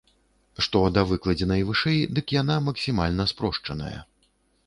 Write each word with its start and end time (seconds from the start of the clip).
Што 0.67 0.79
да 0.95 1.01
выкладзенай 1.09 1.61
вышэй, 1.67 1.99
дык 2.19 2.33
яна 2.41 2.57
максімальна 2.69 3.27
спрошчаная. 3.35 3.95